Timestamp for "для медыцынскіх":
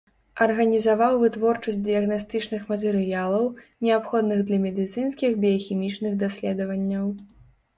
4.49-5.39